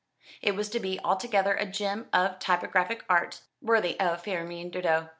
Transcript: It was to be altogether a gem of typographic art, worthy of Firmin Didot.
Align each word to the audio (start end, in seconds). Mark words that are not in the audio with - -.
It 0.41 0.55
was 0.55 0.67
to 0.69 0.79
be 0.79 0.99
altogether 1.03 1.53
a 1.53 1.63
gem 1.67 2.07
of 2.11 2.39
typographic 2.39 3.05
art, 3.07 3.41
worthy 3.61 3.99
of 3.99 4.23
Firmin 4.23 4.71
Didot. 4.71 5.09